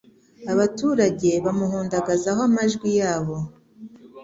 [0.53, 3.35] abaturage bamuhundagazaho amajwi yabo